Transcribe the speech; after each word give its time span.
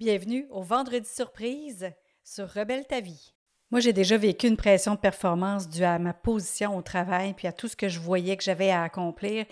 Bienvenue 0.00 0.46
au 0.48 0.62
Vendredi 0.62 1.06
Surprise 1.06 1.90
sur 2.24 2.48
Rebelle 2.48 2.86
ta 2.86 3.02
vie. 3.02 3.34
Moi, 3.70 3.80
j'ai 3.80 3.92
déjà 3.92 4.16
vécu 4.16 4.46
une 4.46 4.56
pression 4.56 4.94
de 4.94 4.98
performance 4.98 5.68
due 5.68 5.84
à 5.84 5.98
ma 5.98 6.14
position 6.14 6.74
au 6.74 6.80
travail 6.80 7.34
puis 7.34 7.46
à 7.46 7.52
tout 7.52 7.68
ce 7.68 7.76
que 7.76 7.90
je 7.90 8.00
voyais 8.00 8.34
que 8.38 8.42
j'avais 8.42 8.70
à 8.70 8.82
accomplir. 8.82 9.44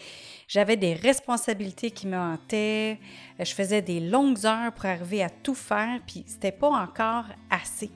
J'avais 0.47 0.79
des 0.79 0.95
responsabilités 0.95 1.91
qui 1.91 2.07
me 2.07 2.17
hantaient. 2.17 2.99
Je 3.39 3.53
faisais 3.53 3.83
des 3.83 4.01
longues 4.01 4.47
heures 4.47 4.73
pour 4.73 4.87
arriver 4.87 5.23
à 5.23 5.29
tout 5.29 5.55
faire 5.55 6.01
puis 6.07 6.25
c'était 6.27 6.51
pas 6.51 6.71
encore 6.71 7.27
assez. 7.51 7.91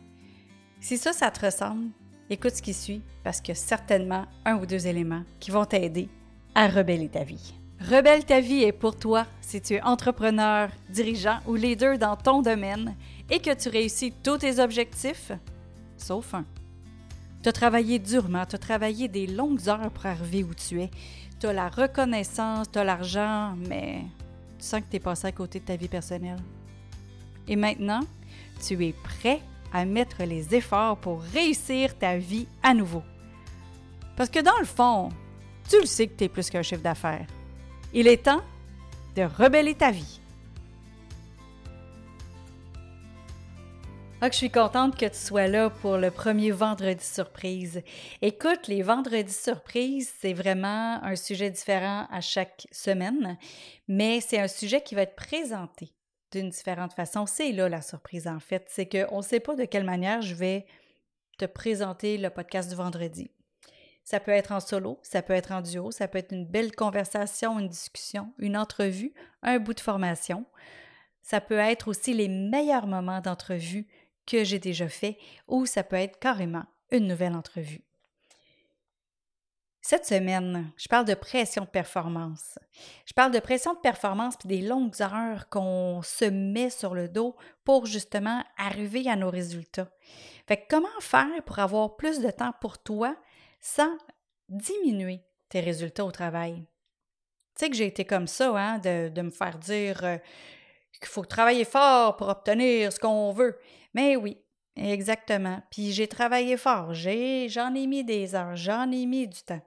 Si 0.79 0.99
ça, 0.99 1.15
ça 1.15 1.31
te 1.31 1.47
ressemble, 1.47 1.89
écoute 2.29 2.55
ce 2.55 2.61
qui 2.61 2.75
suit 2.75 3.01
parce 3.25 3.41
a 3.49 3.55
certainement 3.55 4.27
un 4.45 4.57
ou 4.57 4.67
deux 4.67 4.87
éléments 4.87 5.25
qui 5.41 5.51
vont 5.51 5.65
t'aider 5.65 6.11
à 6.55 6.69
rebeller 6.69 7.09
ta 7.09 7.25
vie. 7.25 7.55
Rebelle 7.91 8.25
ta 8.25 8.41
vie 8.41 8.63
est 8.63 8.73
pour 8.73 8.97
toi 8.97 9.27
si 9.41 9.61
tu 9.61 9.75
es 9.75 9.83
entrepreneur, 9.83 10.69
dirigeant 10.89 11.41
ou 11.47 11.57
leader 11.57 11.99
dans 11.99 12.17
ton 12.17 12.41
domaine 12.41 12.95
et 13.29 13.41
que 13.41 13.53
tu 13.55 13.69
réussis 13.69 14.13
tous 14.23 14.39
tes 14.39 14.61
objectifs, 14.61 15.33
sauf 15.97 16.33
un. 16.35 16.45
Tu 17.43 17.49
as 17.49 17.53
travaillé 17.53 17.99
durement, 17.99 18.47
tu 18.47 18.55
as 18.55 18.59
travaillé 18.59 19.09
des 19.09 19.27
longues 19.27 19.69
heures 19.69 19.91
pour 19.91 20.07
arriver 20.07 20.45
où 20.45 20.55
tu 20.55 20.81
es. 20.81 20.91
Tu 21.41 21.47
as 21.47 21.53
la 21.53 21.69
reconnaissance, 21.69 22.71
tu 22.71 22.79
as 22.79 22.85
l'argent, 22.85 23.57
mais 23.69 24.03
tu 24.61 24.65
sens 24.65 24.81
que 24.81 24.87
tu 24.89 24.97
es 24.97 25.01
passé 25.01 25.27
à 25.27 25.33
côté 25.33 25.59
de 25.59 25.65
ta 25.65 25.75
vie 25.75 25.89
personnelle. 25.89 26.41
Et 27.49 27.57
maintenant, 27.57 28.03
tu 28.65 28.87
es 28.87 28.93
prêt 28.93 29.41
à 29.73 29.85
mettre 29.85 30.23
les 30.23 30.55
efforts 30.55 30.99
pour 30.99 31.21
réussir 31.21 31.99
ta 31.99 32.17
vie 32.17 32.47
à 32.63 32.75
nouveau. 32.75 33.03
Parce 34.17 34.31
que 34.31 34.39
dans 34.39 34.59
le 34.61 34.67
fond, 34.67 35.09
tu 35.69 35.81
le 35.81 35.87
sais 35.87 36.07
que 36.07 36.17
tu 36.17 36.25
es 36.25 36.29
plus 36.29 36.49
qu'un 36.49 36.63
chiffre 36.63 36.83
d'affaires. 36.83 37.27
Il 37.95 38.09
est 38.09 38.25
temps 38.25 38.41
de 39.17 39.23
rebeller 39.23 39.75
ta 39.75 39.91
vie. 39.91 40.19
Ah, 44.23 44.31
je 44.31 44.37
suis 44.37 44.51
contente 44.51 44.97
que 44.97 45.05
tu 45.05 45.19
sois 45.19 45.47
là 45.47 45.69
pour 45.69 45.99
le 45.99 46.11
premier 46.11 46.53
vendredi 46.53 47.05
surprise. 47.05 47.83
Écoute, 48.23 48.67
les 48.67 48.81
vendredis 48.81 49.35
surprises, 49.35 50.11
c'est 50.21 50.33
vraiment 50.33 51.05
un 51.05 51.17
sujet 51.17 51.51
différent 51.51 52.07
à 52.11 52.23
chaque 52.23 52.67
semaine, 52.73 53.37
mais 53.89 54.23
c'est 54.23 54.39
un 54.39 54.49
sujet 54.49 54.81
qui 54.81 54.95
va 54.95 55.03
être 55.03 55.17
présenté 55.17 55.93
d'une 56.31 56.49
différente 56.49 56.95
façon. 56.95 57.27
C'est 57.27 57.53
là 57.53 57.69
la 57.69 57.83
surprise 57.83 58.27
en 58.27 58.41
fait, 58.41 58.65
c'est 58.69 58.89
qu'on 58.89 59.19
ne 59.19 59.23
sait 59.23 59.41
pas 59.41 59.55
de 59.55 59.67
quelle 59.67 59.85
manière 59.85 60.23
je 60.23 60.35
vais 60.35 60.65
te 61.37 61.45
présenter 61.45 62.17
le 62.17 62.31
podcast 62.31 62.71
du 62.71 62.77
vendredi. 62.77 63.31
Ça 64.05 64.19
peut 64.21 64.33
être 64.33 64.53
en 64.53 64.61
solo, 64.61 64.99
ça 65.03 65.23
peut 65.23 65.33
être 65.33 65.53
en 65.53 65.61
duo, 65.61 65.91
ça 65.91 66.09
peut 66.09 66.19
être 66.19 66.33
une 66.33 66.47
belle 66.47 66.75
conversation, 66.75 67.59
une 67.59 67.69
discussion, 67.69 68.33
une 68.39 68.57
entrevue, 68.57 69.13
un 69.43 69.59
bout 69.59 69.75
de 69.75 69.81
formation. 69.81 70.45
Ça 71.23 71.41
peut 71.41 71.59
être 71.59 71.89
aussi 71.89 72.13
les 72.13 72.29
meilleurs 72.29 72.87
moments 72.87 73.21
d'entrevue 73.21 73.87
que 74.27 74.45
j'ai 74.45 74.59
déjà 74.59 74.89
fait 74.89 75.19
ou 75.47 75.67
ça 75.67 75.85
peut 75.85 75.97
être 75.97 76.19
carrément 76.19 76.65
une 76.91 77.07
nouvelle 77.07 77.35
entrevue. 77.35 77.83
Cette 79.85 80.07
semaine, 80.07 80.71
je 80.77 80.87
parle 80.87 81.07
de 81.07 81.15
pression 81.15 81.65
de 81.65 81.69
performance. 81.69 82.57
Je 83.05 83.13
parle 83.15 83.33
de 83.33 83.41
pression 83.41 83.75
de 83.75 83.81
performance 83.81 84.37
puis 84.37 84.49
des 84.49 84.63
longues 84.63 85.03
heures 85.03 85.49
qu'on 85.49 86.03
se 86.03 86.25
met 86.25 86.71
sur 86.71 86.95
le 86.95 87.09
dos 87.09 87.35
pour 87.65 87.87
justement 87.87 88.45
arriver 88.57 89.09
à 89.09 89.17
nos 89.17 89.29
résultats. 89.29 89.91
Fait 90.47 90.67
comment 90.71 90.87
faire 91.01 91.43
pour 91.45 91.59
avoir 91.59 91.97
plus 91.97 92.21
de 92.21 92.31
temps 92.31 92.53
pour 92.61 92.79
toi 92.79 93.17
sans 93.63 93.97
diminuer 94.49 95.25
tes 95.49 95.61
résultats 95.61 96.05
au 96.05 96.11
travail. 96.11 96.67
Tu 97.55 97.65
sais 97.65 97.71
que 97.71 97.77
j'ai 97.77 97.87
été 97.87 98.05
comme 98.05 98.27
ça, 98.27 98.51
hein, 98.57 98.79
de, 98.79 99.23
me 99.23 99.31
faire 99.31 99.59
dire 99.59 100.05
euh, 100.05 100.19
qu'il 100.99 101.09
faut 101.09 101.25
travailler 101.25 101.65
fort 101.65 102.17
pour 102.17 102.29
obtenir 102.29 102.93
ce 102.93 102.99
qu'on 102.99 103.33
veut. 103.33 103.59
Mais 103.95 104.17
oui, 104.17 104.37
exactement. 104.77 105.63
Puis 105.71 105.93
j'ai 105.93 106.09
travaillé 106.09 106.57
fort, 106.57 106.93
j'en 106.93 107.75
ai, 107.75 107.87
mis 107.87 108.05
des 108.05 108.35
heures, 108.35 108.57
j'en 108.57 108.91
ai 108.91 109.07
mis 109.07 109.29
du 109.29 109.43
temps. 109.43 109.63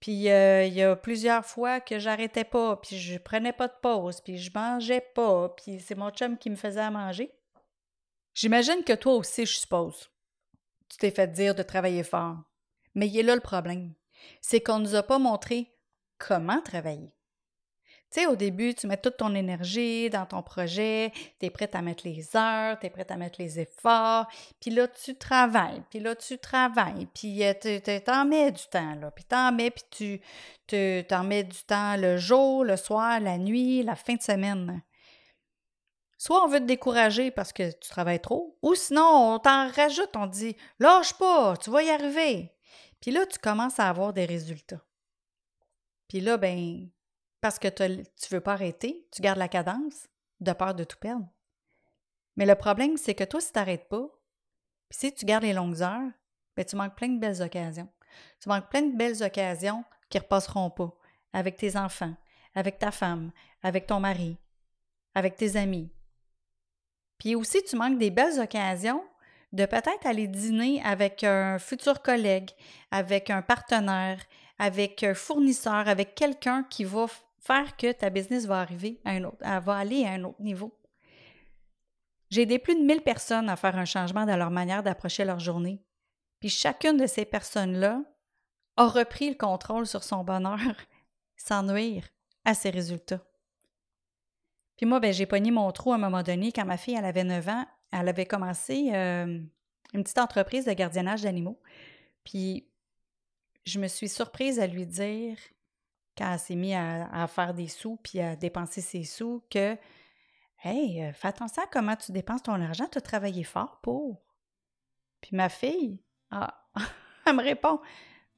Puis 0.00 0.30
euh, 0.30 0.64
il 0.64 0.74
y 0.74 0.82
a 0.82 0.96
plusieurs 0.96 1.44
fois 1.44 1.80
que 1.80 1.98
j'arrêtais 1.98 2.44
pas, 2.44 2.76
puis 2.76 2.98
je 2.98 3.18
prenais 3.18 3.52
pas 3.52 3.68
de 3.68 3.74
pause, 3.80 4.20
puis 4.20 4.36
je 4.36 4.50
mangeais 4.54 5.00
pas, 5.14 5.48
puis 5.50 5.80
c'est 5.80 5.94
mon 5.94 6.10
chum 6.10 6.36
qui 6.36 6.50
me 6.50 6.56
faisait 6.56 6.80
à 6.80 6.90
manger. 6.90 7.32
J'imagine 8.34 8.82
que 8.84 8.94
toi 8.94 9.14
aussi, 9.14 9.46
je 9.46 9.58
suppose. 9.58 10.10
Tu 10.88 10.98
t'es 10.98 11.10
fait 11.10 11.28
dire 11.28 11.54
de 11.54 11.62
travailler 11.62 12.02
fort. 12.02 12.38
Mais 12.94 13.08
il 13.08 13.18
est 13.18 13.22
là 13.22 13.34
le 13.34 13.40
problème. 13.40 13.94
C'est 14.40 14.60
qu'on 14.60 14.78
ne 14.78 14.84
nous 14.84 14.94
a 14.94 15.02
pas 15.02 15.18
montré 15.18 15.72
comment 16.18 16.60
travailler. 16.60 17.12
Tu 18.12 18.20
sais, 18.20 18.26
au 18.26 18.36
début, 18.36 18.74
tu 18.74 18.86
mets 18.86 18.98
toute 18.98 19.16
ton 19.16 19.34
énergie 19.34 20.10
dans 20.10 20.26
ton 20.26 20.42
projet, 20.42 21.12
tu 21.40 21.46
es 21.46 21.50
prête 21.50 21.74
à 21.74 21.80
mettre 21.80 22.06
les 22.06 22.36
heures, 22.36 22.78
tu 22.78 22.86
es 22.86 22.90
prête 22.90 23.10
à 23.10 23.16
mettre 23.16 23.40
les 23.40 23.58
efforts, 23.58 24.26
puis 24.60 24.70
là, 24.70 24.86
tu 24.86 25.16
travailles, 25.16 25.82
puis 25.88 25.98
là, 25.98 26.14
tu 26.14 26.36
travailles, 26.36 27.06
puis 27.14 27.42
euh, 27.42 27.54
tu 27.54 28.10
en 28.10 28.26
mets 28.26 28.52
du 28.52 28.64
temps, 28.70 28.94
là, 28.96 29.10
puis 29.10 29.24
en 29.32 29.50
mets, 29.52 29.70
puis 29.70 30.20
tu 30.66 31.04
t'en 31.08 31.24
mets 31.24 31.44
du 31.44 31.64
temps 31.64 31.96
le 31.96 32.18
jour, 32.18 32.64
le 32.64 32.76
soir, 32.76 33.18
la 33.18 33.38
nuit, 33.38 33.82
la 33.82 33.96
fin 33.96 34.16
de 34.16 34.22
semaine. 34.22 34.82
Soit 36.18 36.44
on 36.44 36.48
veut 36.48 36.60
te 36.60 36.64
décourager 36.64 37.30
parce 37.30 37.54
que 37.54 37.70
tu 37.70 37.88
travailles 37.88 38.20
trop, 38.20 38.58
ou 38.60 38.74
sinon, 38.74 39.34
on 39.34 39.38
t'en 39.38 39.70
rajoute, 39.70 40.14
on 40.16 40.28
te 40.28 40.34
dit 40.34 40.56
«lâche 40.78 41.14
pas, 41.14 41.56
tu 41.56 41.70
vas 41.70 41.82
y 41.82 41.88
arriver». 41.88 42.52
Puis 43.02 43.10
là, 43.10 43.26
tu 43.26 43.38
commences 43.38 43.80
à 43.80 43.88
avoir 43.88 44.12
des 44.12 44.24
résultats. 44.24 44.80
Puis 46.08 46.20
là, 46.20 46.38
ben, 46.38 46.88
parce 47.40 47.58
que 47.58 47.68
tu 47.68 47.82
ne 47.82 48.30
veux 48.30 48.40
pas 48.40 48.52
arrêter, 48.52 49.08
tu 49.10 49.20
gardes 49.20 49.38
la 49.38 49.48
cadence 49.48 50.06
de 50.40 50.52
peur 50.52 50.74
de 50.74 50.84
tout 50.84 50.98
perdre. 50.98 51.28
Mais 52.36 52.46
le 52.46 52.54
problème, 52.54 52.96
c'est 52.96 53.14
que 53.14 53.24
toi, 53.24 53.40
si 53.40 53.52
tu 53.52 53.58
n'arrêtes 53.58 53.88
pas, 53.88 54.08
puis 54.88 54.98
si 54.98 55.14
tu 55.14 55.26
gardes 55.26 55.42
les 55.42 55.52
longues 55.52 55.82
heures, 55.82 56.10
ben, 56.56 56.64
tu 56.64 56.76
manques 56.76 56.94
plein 56.94 57.08
de 57.08 57.18
belles 57.18 57.42
occasions. 57.42 57.88
Tu 58.40 58.48
manques 58.48 58.70
plein 58.70 58.82
de 58.82 58.96
belles 58.96 59.22
occasions 59.22 59.84
qui 60.08 60.18
ne 60.18 60.22
repasseront 60.22 60.70
pas 60.70 60.94
avec 61.32 61.56
tes 61.56 61.76
enfants, 61.76 62.14
avec 62.54 62.78
ta 62.78 62.92
femme, 62.92 63.32
avec 63.62 63.86
ton 63.86 63.98
mari, 63.98 64.38
avec 65.14 65.36
tes 65.36 65.56
amis. 65.56 65.90
Puis 67.18 67.34
aussi, 67.34 67.64
tu 67.64 67.74
manques 67.74 67.98
des 67.98 68.10
belles 68.10 68.38
occasions 68.38 69.04
de 69.52 69.66
peut-être 69.66 70.06
aller 70.06 70.26
dîner 70.26 70.82
avec 70.82 71.24
un 71.24 71.58
futur 71.58 72.02
collègue, 72.02 72.50
avec 72.90 73.30
un 73.30 73.42
partenaire, 73.42 74.20
avec 74.58 75.02
un 75.02 75.14
fournisseur, 75.14 75.88
avec 75.88 76.14
quelqu'un 76.14 76.64
qui 76.64 76.84
va 76.84 77.06
faire 77.38 77.76
que 77.76 77.92
ta 77.92 78.08
business 78.10 78.46
va 78.46 78.66
un 79.04 79.24
autre, 79.24 79.36
aller 79.42 80.04
à 80.04 80.12
un 80.12 80.24
autre 80.24 80.40
niveau. 80.40 80.78
J'ai 82.30 82.42
aidé 82.42 82.58
plus 82.58 82.74
de 82.74 82.84
1000 82.84 83.02
personnes 83.02 83.50
à 83.50 83.56
faire 83.56 83.76
un 83.76 83.84
changement 83.84 84.24
dans 84.24 84.36
leur 84.36 84.50
manière 84.50 84.82
d'approcher 84.82 85.24
leur 85.24 85.38
journée. 85.38 85.82
Puis 86.40 86.48
chacune 86.48 86.96
de 86.96 87.06
ces 87.06 87.26
personnes-là 87.26 88.02
a 88.76 88.86
repris 88.86 89.28
le 89.28 89.36
contrôle 89.36 89.86
sur 89.86 90.02
son 90.02 90.24
bonheur 90.24 90.58
sans 91.36 91.62
nuire 91.62 92.08
à 92.44 92.54
ses 92.54 92.70
résultats. 92.70 93.20
Puis 94.76 94.86
moi, 94.86 94.98
ben, 94.98 95.12
j'ai 95.12 95.26
pogné 95.26 95.50
mon 95.50 95.70
trou 95.72 95.92
à 95.92 95.96
un 95.96 95.98
moment 95.98 96.22
donné 96.22 96.52
quand 96.52 96.64
ma 96.64 96.78
fille 96.78 96.94
elle 96.94 97.04
avait 97.04 97.24
9 97.24 97.48
ans 97.48 97.66
elle 97.92 98.08
avait 98.08 98.26
commencé 98.26 98.90
une 98.94 99.48
petite 100.02 100.18
entreprise 100.18 100.64
de 100.64 100.72
gardiennage 100.72 101.22
d'animaux. 101.22 101.60
Puis 102.24 102.66
je 103.64 103.78
me 103.78 103.88
suis 103.88 104.08
surprise 104.08 104.58
à 104.58 104.66
lui 104.66 104.86
dire, 104.86 105.36
quand 106.16 106.32
elle 106.32 106.38
s'est 106.38 106.56
mise 106.56 106.74
à, 106.76 107.26
faire 107.28 107.54
des 107.54 107.68
sous 107.68 107.96
puis 107.96 108.20
à 108.20 108.36
dépenser 108.36 108.80
ses 108.80 109.04
sous, 109.04 109.44
que 109.50 109.76
Hey, 110.64 111.02
euh, 111.02 111.12
fais 111.12 111.26
attention 111.26 111.64
à 111.64 111.66
comment 111.66 111.96
tu 111.96 112.12
dépenses 112.12 112.44
ton 112.44 112.60
argent, 112.60 112.86
tu 112.86 112.98
as 112.98 113.00
travaillé 113.00 113.42
fort 113.42 113.80
pour. 113.82 114.22
Puis 115.20 115.34
ma 115.34 115.48
fille, 115.48 116.00
ah, 116.30 116.68
elle 117.26 117.34
me 117.34 117.42
répond 117.42 117.80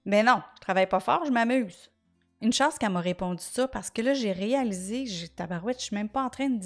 Mais 0.07 0.23
non, 0.23 0.43
je 0.55 0.61
travaille 0.61 0.89
pas 0.89 1.01
fort, 1.01 1.27
je 1.27 1.31
m'amuse. 1.31 1.91
Une 2.43 2.53
chance 2.53 2.79
qu'elle 2.79 2.93
m'a 2.93 3.01
répondu 3.01 3.43
ça 3.43 3.69
parce 3.69 3.91
que 3.91 4.03
là, 4.03 4.15
j'ai 4.15 4.33
réalisé, 4.33 5.07
j'ai 5.07 5.29
tabarouette, 5.29 5.79
je 5.79 5.87
suis 5.87 5.97
même 5.97 6.09
pas 6.09 6.23
en 6.23 6.31
train 6.31 6.51
de 6.51 6.59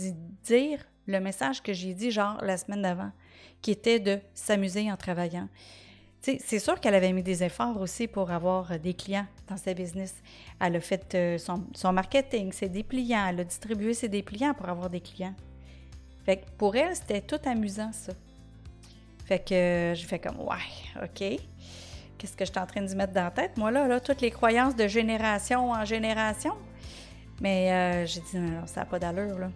dire 0.42 0.84
le 1.06 1.20
message 1.20 1.62
que 1.62 1.72
j'ai 1.72 1.94
dit 1.94 2.10
genre 2.10 2.38
la 2.42 2.56
semaine 2.56 2.82
d'avant, 2.82 3.12
qui 3.62 3.70
était 3.70 4.00
de 4.00 4.18
s'amuser 4.34 4.90
en 4.90 4.96
travaillant. 4.96 5.48
C'est 6.20 6.58
sûr 6.58 6.80
qu'elle 6.80 6.96
avait 6.96 7.12
mis 7.12 7.22
des 7.22 7.44
efforts 7.44 7.80
aussi 7.80 8.08
pour 8.08 8.30
avoir 8.30 8.72
euh, 8.72 8.78
des 8.78 8.92
clients 8.92 9.26
dans 9.46 9.56
sa 9.56 9.72
business. 9.72 10.16
Elle 10.60 10.76
a 10.76 10.80
fait 10.80 11.14
euh, 11.14 11.38
son, 11.38 11.92
marketing, 11.92 12.52
ses 12.52 12.68
dépliants, 12.68 13.28
elle 13.28 13.40
a 13.40 13.44
distribué 13.44 13.94
ses 13.94 14.08
dépliants 14.08 14.52
pour 14.52 14.68
avoir 14.68 14.90
des 14.90 15.00
clients. 15.00 15.34
Fait 16.26 16.38
que 16.38 16.50
pour 16.58 16.74
elle, 16.74 16.94
c'était 16.94 17.20
tout 17.20 17.40
amusant, 17.46 17.92
ça. 17.92 18.12
Fait 19.24 19.38
que 19.38 19.54
euh, 19.54 19.94
j'ai 19.94 20.06
fait 20.06 20.18
comme, 20.18 20.40
ouais, 20.40 21.02
OK. 21.02 21.40
Qu'est-ce 22.18 22.36
que 22.36 22.44
je 22.44 22.50
suis 22.50 22.60
en 22.60 22.66
train 22.66 22.82
de 22.82 22.94
mettre 22.94 23.12
dans 23.12 23.24
la 23.24 23.30
tête? 23.30 23.56
Moi, 23.56 23.70
là, 23.70 23.86
là 23.86 24.00
toutes 24.00 24.20
les 24.20 24.30
croyances 24.30 24.74
de 24.74 24.88
génération 24.88 25.70
en 25.70 25.84
génération. 25.84 26.54
Mais 27.40 28.04
j'ai 28.06 28.20
dit, 28.20 28.36
non, 28.38 28.66
ça 28.66 28.80
n'a 28.80 28.86
pas 28.86 28.98
d'allure, 28.98 29.38
là. 29.38 29.50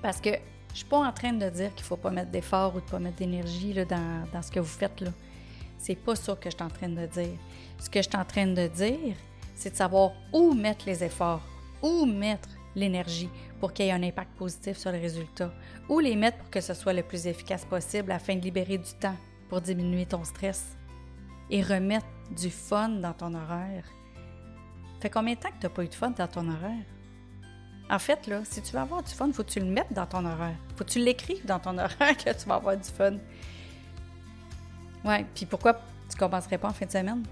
Parce 0.00 0.20
que 0.20 0.30
je 0.72 0.78
suis 0.78 0.86
pas 0.86 0.98
en 0.98 1.12
train 1.12 1.32
de 1.32 1.48
dire 1.50 1.74
qu'il 1.74 1.84
faut 1.84 1.96
pas 1.96 2.10
mettre 2.10 2.30
d'effort 2.30 2.74
ou 2.74 2.80
de 2.80 2.86
pas 2.86 2.98
mettre 2.98 3.16
d'énergie 3.16 3.74
dans, 3.74 4.26
dans, 4.32 4.42
ce 4.42 4.50
que 4.50 4.60
vous 4.60 4.66
faites 4.66 5.00
là. 5.00 5.10
C'est 5.76 5.96
pas 5.96 6.14
ça 6.14 6.34
que 6.34 6.50
je 6.50 6.56
suis 6.56 6.64
en 6.64 6.70
train 6.70 6.88
de 6.88 7.06
dire. 7.06 7.38
Ce 7.78 7.90
que 7.90 8.00
je 8.00 8.08
suis 8.08 8.16
en 8.16 8.24
train 8.24 8.46
de 8.46 8.66
dire, 8.68 9.16
c'est 9.54 9.70
de 9.70 9.76
savoir 9.76 10.12
où 10.32 10.54
mettre 10.54 10.86
les 10.86 11.04
efforts, 11.04 11.42
où 11.82 12.06
mettre 12.06 12.48
l'énergie 12.74 13.28
pour 13.60 13.72
qu'il 13.72 13.86
y 13.86 13.88
ait 13.88 13.92
un 13.92 14.02
impact 14.02 14.30
positif 14.36 14.78
sur 14.78 14.92
le 14.92 14.98
résultat 14.98 15.52
ou 15.88 15.98
les 15.98 16.16
mettre 16.16 16.38
pour 16.38 16.50
que 16.50 16.60
ce 16.60 16.74
soit 16.74 16.92
le 16.92 17.02
plus 17.02 17.26
efficace 17.26 17.64
possible 17.64 18.12
afin 18.12 18.36
de 18.36 18.40
libérer 18.40 18.78
du 18.78 18.92
temps 19.00 19.16
pour 19.48 19.60
diminuer 19.60 20.06
ton 20.06 20.22
stress 20.24 20.77
et 21.50 21.62
remettre 21.62 22.06
du 22.30 22.50
fun 22.50 22.88
dans 22.88 23.12
ton 23.12 23.34
horaire. 23.34 23.84
Fait 25.00 25.10
combien 25.10 25.34
de 25.34 25.38
temps 25.38 25.48
que 25.48 25.60
tu 25.60 25.66
n'as 25.66 25.70
pas 25.70 25.84
eu 25.84 25.88
de 25.88 25.94
fun 25.94 26.10
dans 26.10 26.26
ton 26.26 26.48
horaire? 26.48 26.84
En 27.90 27.98
fait, 27.98 28.26
là, 28.26 28.42
si 28.44 28.60
tu 28.60 28.72
veux 28.72 28.80
avoir 28.80 29.02
du 29.02 29.12
fun, 29.12 29.32
faut 29.32 29.42
que 29.42 29.50
tu 29.50 29.60
le 29.60 29.66
mettes 29.66 29.92
dans 29.92 30.06
ton 30.06 30.24
horaire. 30.24 30.56
Faut 30.76 30.84
que 30.84 30.90
tu 30.90 30.98
l'écrives 30.98 31.46
dans 31.46 31.58
ton 31.58 31.78
horaire 31.78 32.16
que 32.16 32.30
tu 32.30 32.48
vas 32.48 32.56
avoir 32.56 32.76
du 32.76 32.88
fun. 32.88 33.14
Ouais, 35.04 35.24
puis 35.34 35.46
pourquoi 35.46 35.74
tu 35.74 36.14
ne 36.14 36.18
commencerais 36.18 36.58
pas 36.58 36.68
en 36.68 36.72
fin 36.72 36.86
de 36.86 36.90
semaine? 36.90 37.22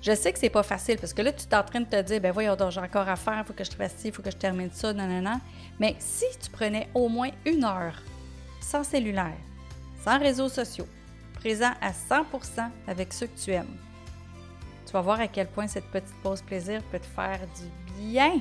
Je 0.00 0.14
sais 0.14 0.32
que 0.32 0.38
c'est 0.38 0.50
pas 0.50 0.62
facile 0.62 0.96
parce 0.98 1.12
que 1.12 1.22
là, 1.22 1.32
tu 1.32 1.44
es 1.44 1.54
en 1.54 1.64
train 1.64 1.80
de 1.80 1.86
te 1.86 2.00
dire, 2.02 2.20
ben 2.20 2.30
voyons 2.30 2.56
j'ai 2.70 2.80
encore 2.80 3.08
à 3.08 3.16
faire, 3.16 3.38
il 3.38 3.44
faut 3.44 3.52
que 3.52 3.64
je 3.64 3.70
fasse 3.72 3.96
ci, 3.96 4.08
il 4.08 4.12
faut 4.12 4.22
que 4.22 4.30
je 4.30 4.36
termine 4.36 4.70
ça, 4.70 4.92
non, 4.92 5.08
non, 5.08 5.20
non. 5.20 5.40
Mais 5.80 5.96
si 5.98 6.24
tu 6.40 6.50
prenais 6.50 6.88
au 6.94 7.08
moins 7.08 7.30
une 7.44 7.64
heure 7.64 8.00
sans 8.60 8.84
cellulaire, 8.84 9.36
sans 10.04 10.18
réseaux 10.20 10.48
sociaux, 10.48 10.86
présent 11.38 11.72
à 11.80 11.92
100 11.92 12.26
avec 12.86 13.12
ceux 13.12 13.26
que 13.26 13.38
tu 13.38 13.52
aimes, 13.52 13.76
tu 14.86 14.92
vas 14.92 15.00
voir 15.00 15.20
à 15.20 15.28
quel 15.28 15.46
point 15.48 15.66
cette 15.66 15.90
petite 15.90 16.14
pause 16.22 16.42
plaisir 16.42 16.82
peut 16.90 16.98
te 16.98 17.06
faire 17.06 17.40
du 17.40 18.02
bien, 18.02 18.40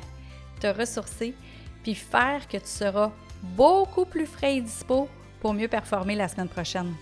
te 0.60 0.68
ressourcer, 0.68 1.34
puis 1.84 1.94
faire 1.94 2.48
que 2.48 2.58
tu 2.58 2.68
seras 2.68 3.12
beaucoup 3.44 4.06
plus 4.06 4.26
frais 4.26 4.58
et 4.58 4.62
dispo 4.62 5.08
pour 5.42 5.54
mieux 5.54 5.68
performer 5.68 6.16
la 6.16 6.28
semaine 6.28 6.50
prochaine. 6.50 6.94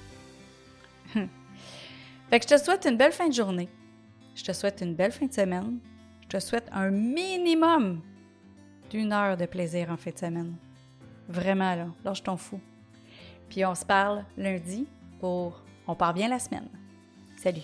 fait 1.14 2.40
que 2.40 2.46
je 2.50 2.56
te 2.56 2.58
souhaite 2.58 2.86
une 2.86 2.98
belle 2.98 3.12
fin 3.12 3.28
de 3.28 3.34
journée. 3.34 3.70
Je 4.36 4.44
te 4.44 4.52
souhaite 4.52 4.82
une 4.82 4.96
belle 4.96 5.12
fin 5.12 5.28
de 5.28 5.34
semaine. 5.34 5.80
Je 6.24 6.28
te 6.28 6.40
souhaite 6.40 6.68
un 6.72 6.90
minimum 6.90 8.02
d'une 8.90 9.14
heure 9.14 9.38
de 9.38 9.46
plaisir 9.46 9.92
en 9.92 9.98
fin 9.98 10.12
de 10.12 10.18
semaine. 10.18 10.56
Vraiment, 11.30 11.76
là, 11.76 11.88
lâche 12.04 12.24
ton 12.24 12.36
fou. 12.36 12.60
Puis 13.50 13.64
on 13.66 13.76
se 13.76 13.86
parle 13.86 14.26
lundi 14.38 14.88
pour 15.20 15.65
On 15.88 15.96
part 15.96 16.14
bien 16.14 16.30
la 16.30 16.40
semaine. 16.40 16.68
Salut! 17.38 17.62